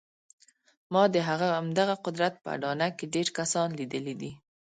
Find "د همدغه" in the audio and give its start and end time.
1.13-1.95